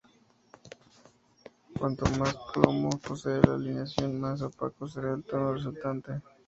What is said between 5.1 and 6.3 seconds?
el tono resultante.